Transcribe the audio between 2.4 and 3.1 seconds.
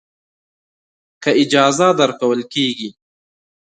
کېږي.